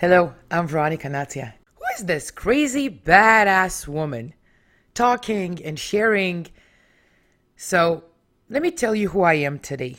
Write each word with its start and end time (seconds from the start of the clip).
Hello, 0.00 0.34
I'm 0.50 0.66
Veronica 0.66 1.08
Natia. 1.08 1.52
Who 1.74 1.84
is 1.94 2.06
this 2.06 2.30
crazy, 2.30 2.88
badass 2.88 3.86
woman 3.86 4.32
talking 4.94 5.62
and 5.62 5.78
sharing? 5.78 6.46
So, 7.54 8.04
let 8.48 8.62
me 8.62 8.70
tell 8.70 8.94
you 8.94 9.10
who 9.10 9.20
I 9.20 9.34
am 9.34 9.58
today. 9.58 9.96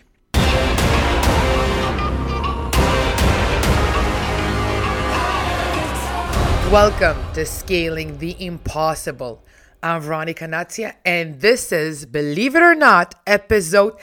Welcome 6.71 7.33
to 7.33 7.45
Scaling 7.45 8.17
the 8.17 8.43
Impossible. 8.43 9.45
I'm 9.83 10.01
Veronica 10.01 10.45
Natia, 10.45 10.95
and 11.05 11.41
this 11.41 11.71
is, 11.71 12.07
believe 12.07 12.55
it 12.55 12.63
or 12.63 12.73
not, 12.73 13.13
episode 13.27 13.99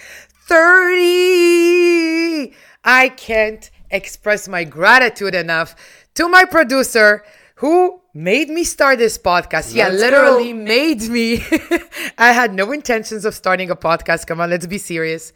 30. 0.46 2.54
I 2.84 3.08
can't 3.08 3.68
express 3.90 4.48
my 4.48 4.64
gratitude 4.64 5.34
enough 5.34 5.74
to 6.14 6.28
my 6.28 6.44
producer 6.44 7.24
who 7.56 8.00
made 8.14 8.48
me 8.48 8.64
start 8.64 8.98
this 8.98 9.18
podcast. 9.18 9.74
yeah, 9.74 9.88
literally 9.88 10.52
go. 10.52 10.58
made 10.58 11.02
me. 11.02 11.44
I 12.18 12.32
had 12.32 12.54
no 12.54 12.70
intentions 12.72 13.24
of 13.24 13.34
starting 13.34 13.70
a 13.70 13.76
podcast. 13.76 14.26
Come 14.26 14.40
on, 14.40 14.50
let's 14.50 14.66
be 14.66 14.78
serious. 14.78 15.32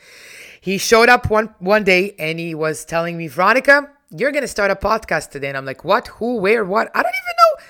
He 0.61 0.79
showed 0.79 1.09
up 1.09 1.31
one 1.31 1.55
one 1.59 1.85
day 1.85 2.15
and 2.19 2.39
he 2.39 2.55
was 2.55 2.85
telling 2.85 3.17
me, 3.17 3.27
Veronica, 3.29 3.91
you're 4.11 4.31
gonna 4.31 4.47
start 4.47 4.71
a 4.71 4.77
podcast 4.77 5.31
today. 5.31 5.49
And 5.49 5.57
I'm 5.57 5.65
like, 5.65 5.85
what? 5.85 6.09
Who? 6.09 6.37
Where? 6.37 6.65
What? 6.65 6.91
I 6.95 7.03
don't 7.03 7.13
even 7.13 7.35
know 7.39 7.65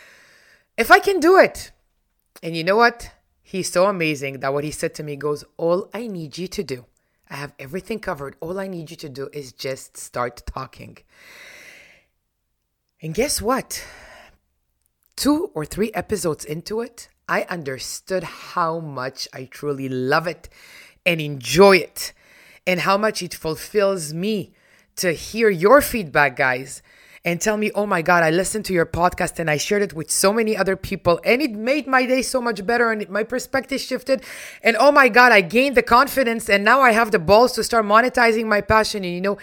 if 0.77 0.91
I 0.91 0.99
can 0.99 1.21
do 1.21 1.39
it. 1.39 1.71
And 2.43 2.57
you 2.57 2.65
know 2.65 2.77
what? 2.77 3.11
He's 3.43 3.71
so 3.71 3.87
amazing 3.87 4.41
that 4.41 4.53
what 4.53 4.65
he 4.65 4.71
said 4.71 4.95
to 4.95 5.03
me 5.03 5.17
goes, 5.17 5.45
All 5.57 5.89
I 5.95 6.07
need 6.07 6.39
you 6.39 6.49
to 6.49 6.63
do, 6.63 6.87
I 7.33 7.37
have 7.37 7.55
everything 7.59 7.99
covered. 7.99 8.37
All 8.41 8.61
I 8.61 8.69
need 8.69 8.91
you 8.91 8.97
to 8.99 9.09
do 9.09 9.31
is 9.33 9.55
just 9.55 9.97
start 9.97 10.43
talking. 10.47 10.99
And 13.01 13.15
guess 13.15 13.41
what? 13.41 13.83
Two 15.17 15.51
or 15.55 15.65
three 15.65 15.91
episodes 15.95 16.45
into 16.45 16.83
it, 16.83 17.09
I 17.27 17.45
understood 17.45 18.23
how 18.23 18.81
much 18.81 19.29
I 19.33 19.47
truly 19.47 19.89
love 19.89 20.27
it 20.27 20.51
and 21.07 21.23
enjoy 21.23 21.79
it, 21.79 22.13
and 22.67 22.81
how 22.81 22.99
much 22.99 23.23
it 23.23 23.33
fulfills 23.35 24.13
me 24.13 24.53
to 24.97 25.13
hear 25.13 25.49
your 25.49 25.81
feedback, 25.81 26.37
guys, 26.37 26.83
and 27.25 27.41
tell 27.41 27.57
me, 27.57 27.71
oh 27.75 27.87
my 27.87 28.03
God, 28.03 28.25
I 28.25 28.31
listened 28.31 28.65
to 28.65 28.73
your 28.73 28.87
podcast 28.87 29.39
and 29.39 29.49
I 29.49 29.57
shared 29.57 29.83
it 29.83 29.95
with 29.95 30.11
so 30.11 30.33
many 30.33 30.57
other 30.57 30.77
people, 30.77 31.21
and 31.25 31.41
it 31.41 31.53
made 31.53 31.87
my 31.87 32.05
day 32.05 32.23
so 32.23 32.41
much 32.41 32.67
better, 32.67 32.91
and 32.91 33.09
my 33.09 33.23
perspective 33.23 33.81
shifted. 33.81 34.25
And 34.63 34.77
oh 34.77 34.91
my 34.91 35.09
God, 35.09 35.31
I 35.33 35.41
gained 35.41 35.77
the 35.77 35.83
confidence, 35.83 36.49
and 36.49 36.65
now 36.65 36.81
I 36.81 36.93
have 36.93 37.13
the 37.13 37.19
balls 37.19 37.53
to 37.53 37.65
start 37.65 37.85
monetizing 37.85 38.47
my 38.47 38.61
passion. 38.61 39.05
And 39.05 39.15
you 39.15 39.21
know, 39.21 39.39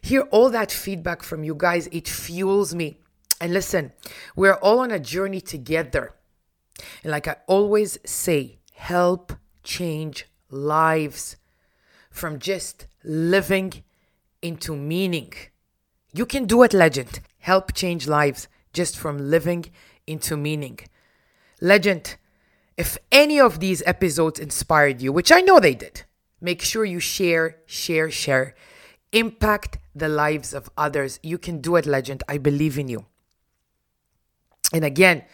hear 0.00 0.22
all 0.30 0.48
that 0.50 0.72
feedback 0.72 1.22
from 1.22 1.44
you 1.44 1.54
guys, 1.54 1.86
it 1.92 2.08
fuels 2.08 2.74
me. 2.74 2.98
And 3.40 3.52
listen, 3.52 3.92
we're 4.34 4.54
all 4.54 4.80
on 4.80 4.90
a 4.90 4.98
journey 4.98 5.40
together. 5.40 6.14
And 7.02 7.12
like 7.12 7.28
I 7.28 7.36
always 7.46 7.98
say, 8.04 8.58
help 8.72 9.32
change 9.62 10.26
lives 10.50 11.36
from 12.10 12.38
just 12.38 12.86
living 13.04 13.84
into 14.40 14.74
meaning. 14.74 15.32
You 16.12 16.26
can 16.26 16.46
do 16.46 16.62
it, 16.62 16.72
legend. 16.72 17.20
Help 17.38 17.72
change 17.72 18.06
lives 18.06 18.48
just 18.72 18.96
from 18.96 19.30
living 19.30 19.66
into 20.06 20.36
meaning. 20.36 20.78
Legend, 21.60 22.16
if 22.76 22.96
any 23.10 23.40
of 23.40 23.60
these 23.60 23.82
episodes 23.86 24.38
inspired 24.38 25.02
you, 25.02 25.12
which 25.12 25.32
I 25.32 25.40
know 25.40 25.60
they 25.60 25.74
did, 25.74 26.04
make 26.40 26.62
sure 26.62 26.84
you 26.84 27.00
share, 27.00 27.56
share, 27.66 28.10
share. 28.10 28.54
Impact 29.12 29.78
the 29.94 30.08
lives 30.08 30.54
of 30.54 30.70
others. 30.76 31.18
You 31.22 31.38
can 31.38 31.60
do 31.60 31.76
it, 31.76 31.86
legend. 31.86 32.22
I 32.28 32.38
believe 32.38 32.78
in 32.78 32.88
you. 32.88 33.06
And 34.72 34.84
again, 34.84 35.24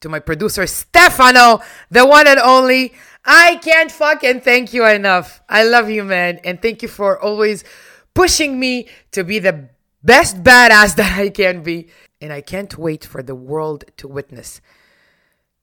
to 0.00 0.08
my 0.08 0.18
producer 0.18 0.66
Stefano, 0.66 1.60
the 1.90 2.06
one 2.06 2.26
and 2.26 2.38
only, 2.38 2.94
I 3.24 3.56
can't 3.56 3.90
fucking 3.90 4.40
thank 4.40 4.72
you 4.72 4.86
enough. 4.86 5.42
I 5.48 5.64
love 5.64 5.90
you, 5.90 6.04
man. 6.04 6.40
And 6.44 6.60
thank 6.62 6.82
you 6.82 6.88
for 6.88 7.20
always 7.20 7.64
pushing 8.14 8.58
me 8.58 8.88
to 9.12 9.24
be 9.24 9.38
the 9.38 9.68
best 10.02 10.42
badass 10.42 10.96
that 10.96 11.18
I 11.18 11.30
can 11.30 11.62
be. 11.62 11.88
And 12.20 12.32
I 12.32 12.40
can't 12.40 12.76
wait 12.76 13.04
for 13.04 13.22
the 13.22 13.34
world 13.34 13.84
to 13.98 14.08
witness 14.08 14.60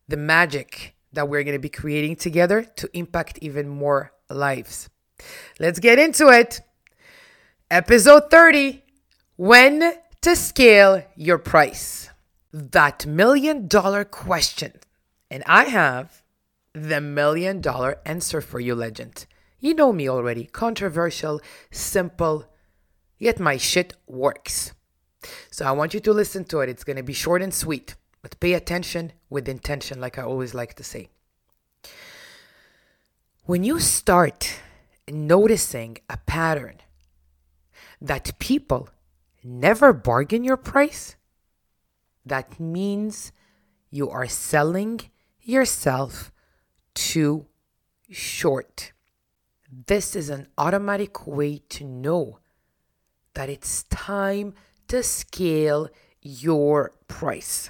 the 0.08 0.18
magic 0.18 0.96
that 1.14 1.28
we're 1.28 1.44
going 1.44 1.56
to 1.56 1.60
be 1.60 1.70
creating 1.70 2.16
together 2.16 2.64
to 2.64 2.90
impact 2.98 3.40
even 3.42 3.68
more 3.68 4.12
lives. 4.30 4.90
Let's 5.60 5.80
get 5.80 6.00
into 6.00 6.28
it. 6.30 6.62
Episode 7.72 8.30
30 8.30 8.84
When 9.38 9.94
to 10.22 10.36
Scale 10.36 11.04
Your 11.16 11.38
Price. 11.38 12.10
That 12.52 13.06
million 13.06 13.68
dollar 13.68 14.06
question. 14.06 14.74
And 15.30 15.44
I 15.46 15.66
have 15.66 16.22
the 16.74 17.02
million 17.02 17.62
dollar 17.62 17.98
answer 18.06 18.42
for 18.42 18.60
you, 18.60 18.76
legend. 18.76 19.26
You 19.60 19.74
know 19.74 19.92
me 19.92 20.08
already. 20.08 20.46
Controversial, 20.46 21.42
simple, 21.72 22.46
yet 23.18 23.40
my 23.40 23.58
shit 23.58 23.94
works. 24.08 24.74
So 25.50 25.66
I 25.66 25.72
want 25.72 25.94
you 25.94 26.00
to 26.02 26.14
listen 26.14 26.44
to 26.46 26.60
it. 26.60 26.70
It's 26.70 26.84
going 26.84 26.98
to 26.98 27.04
be 27.04 27.14
short 27.14 27.42
and 27.42 27.54
sweet, 27.54 27.96
but 28.22 28.40
pay 28.40 28.54
attention 28.54 29.14
with 29.30 29.50
intention, 29.50 30.00
like 30.00 30.18
I 30.18 30.24
always 30.24 30.54
like 30.54 30.76
to 30.76 30.84
say. 30.84 31.10
When 33.46 33.64
you 33.64 33.80
start 33.80 34.60
noticing 35.08 35.98
a 36.10 36.18
pattern 36.18 36.78
that 38.02 38.38
people 38.40 38.90
never 39.44 39.94
bargain 39.94 40.44
your 40.44 40.58
price, 40.58 41.16
that 42.26 42.60
means 42.60 43.32
you 43.92 44.10
are 44.10 44.28
selling 44.28 45.00
yourself 45.42 46.32
too 46.96 47.46
short. 48.10 48.94
This 49.88 50.16
is 50.16 50.30
an 50.30 50.48
automatic 50.58 51.28
way 51.28 51.62
to 51.70 51.84
know 51.84 52.40
that 53.36 53.50
it's 53.50 53.84
time 53.84 54.54
to 54.88 55.04
scale 55.04 55.90
your 56.22 56.92
price. 57.08 57.70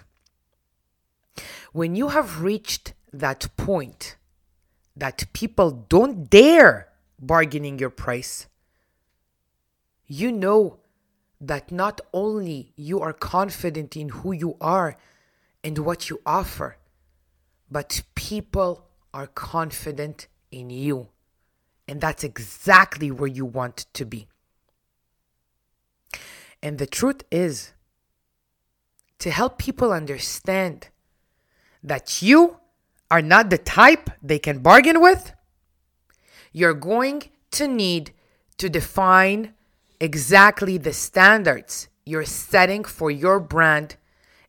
When 1.73 1.95
you 1.95 2.09
have 2.09 2.41
reached 2.41 2.93
that 3.11 3.47
point 3.57 4.15
that 4.95 5.25
people 5.33 5.71
don't 5.71 6.29
dare 6.29 6.87
bargaining 7.19 7.79
your 7.79 7.89
price, 7.89 8.47
you 10.07 10.31
know 10.31 10.79
that 11.41 11.71
not 11.71 11.99
only 12.13 12.71
you 12.75 13.01
are 13.01 13.13
confident 13.13 13.97
in 13.97 14.09
who 14.09 14.31
you 14.31 14.55
are 14.61 14.95
and 15.63 15.79
what 15.79 16.09
you 16.09 16.21
offer, 16.25 16.77
but 17.69 18.03
people 18.15 18.85
are 19.13 19.27
confident 19.27 20.27
in 20.51 20.69
you. 20.69 21.09
And 21.87 21.99
that's 21.99 22.23
exactly 22.23 23.11
where 23.11 23.27
you 23.27 23.45
want 23.45 23.85
to 23.93 24.05
be. 24.05 24.27
And 26.65 26.79
the 26.79 26.87
truth 26.87 27.21
is, 27.29 27.73
to 29.19 29.29
help 29.29 29.59
people 29.59 29.93
understand 29.93 30.87
that 31.83 32.23
you 32.23 32.57
are 33.11 33.21
not 33.21 33.51
the 33.51 33.59
type 33.59 34.09
they 34.19 34.39
can 34.39 34.63
bargain 34.63 34.99
with, 34.99 35.31
you're 36.51 36.73
going 36.73 37.21
to 37.51 37.67
need 37.67 38.13
to 38.57 38.67
define 38.67 39.53
exactly 39.99 40.79
the 40.79 40.91
standards 40.91 41.87
you're 42.03 42.25
setting 42.25 42.83
for 42.83 43.11
your 43.11 43.39
brand 43.39 43.97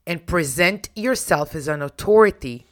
and 0.06 0.26
present 0.26 0.88
yourself 0.97 1.55
as 1.55 1.69
an 1.69 1.82
authority 1.82 2.65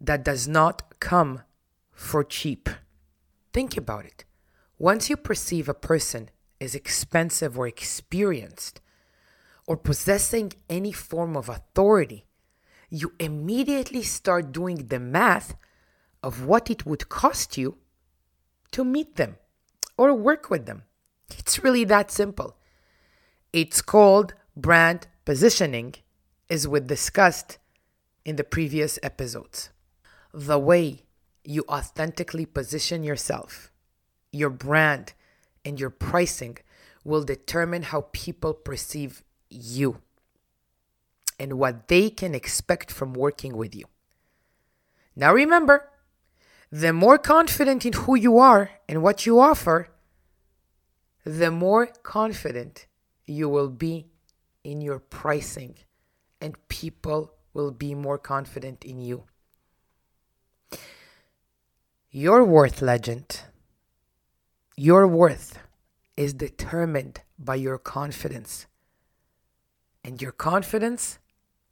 that 0.00 0.24
does 0.24 0.48
not 0.48 0.98
come 1.00 1.42
for 1.92 2.24
cheap. 2.24 2.70
Think 3.52 3.76
about 3.76 4.06
it. 4.06 4.24
Once 4.78 5.10
you 5.10 5.18
perceive 5.18 5.68
a 5.68 5.74
person 5.74 6.30
as 6.62 6.74
expensive 6.74 7.58
or 7.58 7.66
experienced 7.66 8.80
or 9.66 9.76
possessing 9.76 10.52
any 10.70 10.92
form 10.92 11.36
of 11.36 11.48
authority, 11.48 12.24
you 12.88 13.12
immediately 13.18 14.02
start 14.02 14.52
doing 14.52 14.86
the 14.86 15.00
math 15.00 15.56
of 16.22 16.44
what 16.46 16.70
it 16.70 16.86
would 16.86 17.08
cost 17.08 17.58
you 17.58 17.76
to 18.70 18.84
meet 18.84 19.16
them 19.16 19.36
or 19.98 20.14
work 20.14 20.50
with 20.50 20.66
them. 20.66 20.84
It's 21.36 21.64
really 21.64 21.84
that 21.84 22.10
simple. 22.10 22.56
It's 23.52 23.82
called 23.82 24.34
brand 24.56 25.08
positioning, 25.24 25.94
as 26.48 26.68
we 26.68 26.80
discussed 26.80 27.58
in 28.24 28.36
the 28.36 28.44
previous 28.44 28.98
episodes. 29.02 29.70
The 30.32 30.58
way 30.58 31.02
you 31.44 31.64
authentically 31.68 32.46
position 32.46 33.02
yourself, 33.02 33.72
your 34.32 34.50
brand, 34.50 35.14
and 35.64 35.78
your 35.78 35.90
pricing 35.90 36.58
will 37.04 37.24
determine 37.24 37.82
how 37.82 38.06
people 38.12 38.54
perceive 38.54 39.22
you 39.50 40.00
and 41.38 41.54
what 41.54 41.88
they 41.88 42.10
can 42.10 42.34
expect 42.34 42.90
from 42.90 43.12
working 43.12 43.56
with 43.56 43.74
you. 43.74 43.84
Now 45.16 45.32
remember, 45.32 45.88
the 46.70 46.92
more 46.92 47.18
confident 47.18 47.84
in 47.84 47.92
who 47.92 48.14
you 48.14 48.38
are 48.38 48.70
and 48.88 49.02
what 49.02 49.26
you 49.26 49.40
offer, 49.40 49.88
the 51.24 51.50
more 51.50 51.86
confident 52.02 52.86
you 53.26 53.48
will 53.48 53.68
be 53.68 54.06
in 54.64 54.80
your 54.80 54.98
pricing, 54.98 55.76
and 56.40 56.56
people 56.68 57.34
will 57.52 57.70
be 57.70 57.94
more 57.94 58.18
confident 58.18 58.84
in 58.84 59.00
you. 59.00 59.24
Your 62.10 62.44
worth, 62.44 62.80
legend, 62.82 63.42
your 64.76 65.06
worth 65.06 65.58
is 66.16 66.34
determined 66.34 67.20
by 67.38 67.56
your 67.56 67.78
confidence. 67.78 68.66
And 70.04 70.20
your 70.20 70.32
confidence 70.32 71.18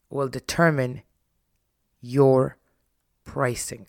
will 0.08 0.28
determine 0.28 1.02
your 2.00 2.56
pricing. 3.24 3.88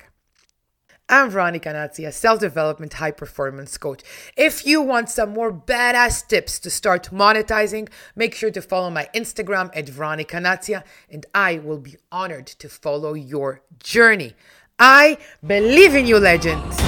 I'm 1.09 1.29
Veronica 1.29 1.69
Nazzi, 1.69 2.07
a 2.07 2.11
self 2.11 2.39
development 2.39 2.93
high 2.93 3.11
performance 3.11 3.77
coach. 3.77 4.01
If 4.37 4.65
you 4.65 4.81
want 4.81 5.09
some 5.09 5.31
more 5.31 5.51
badass 5.51 6.25
tips 6.25 6.57
to 6.59 6.69
start 6.69 7.09
monetizing, 7.11 7.89
make 8.15 8.33
sure 8.33 8.51
to 8.51 8.61
follow 8.61 8.89
my 8.89 9.09
Instagram 9.13 9.71
at 9.75 9.89
Veronica 9.89 10.37
Nazia, 10.37 10.83
and 11.09 11.25
I 11.35 11.57
will 11.57 11.79
be 11.79 11.97
honored 12.13 12.47
to 12.47 12.69
follow 12.69 13.13
your 13.13 13.61
journey. 13.83 14.35
I 14.79 15.17
believe 15.45 15.95
in 15.95 16.07
you, 16.07 16.17
legends. 16.17 16.80